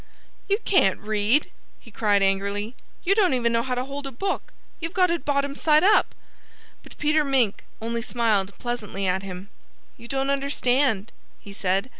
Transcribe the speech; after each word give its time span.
"You 0.49 0.57
can't 0.65 0.99
read!" 0.99 1.51
he 1.79 1.91
cried 1.91 2.23
angrily. 2.23 2.75
"You 3.03 3.13
don't 3.13 3.35
even 3.35 3.53
know 3.53 3.61
how 3.61 3.75
to 3.75 3.85
hold 3.85 4.07
a 4.07 4.11
book. 4.11 4.51
You've 4.79 4.95
got 4.95 5.11
it 5.11 5.25
bottom 5.25 5.53
side 5.55 5.83
up!" 5.83 6.15
But 6.81 6.97
Peter 6.97 7.23
Mink 7.23 7.63
only 7.79 8.01
smiled 8.01 8.57
pleasantly 8.57 9.05
at 9.05 9.21
him. 9.21 9.49
"You 9.97 10.07
don't 10.07 10.31
understand," 10.31 11.11
he 11.39 11.53
said. 11.53 11.87